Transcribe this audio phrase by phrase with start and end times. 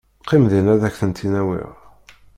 [0.21, 1.71] Qqim din ad ak-tent-in-awiɣ.